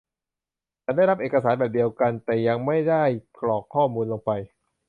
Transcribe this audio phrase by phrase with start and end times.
[0.83, 3.03] ฉันได้รับเอกสารแบบเดียวกัน แต่ยังไม่ได้
[3.37, 4.31] กรอกข้อมูลลงไป